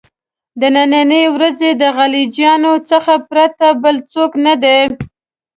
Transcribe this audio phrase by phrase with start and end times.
[0.59, 4.79] د نني ورځې له غلجیانو څخه پرته بل څوک نه دي.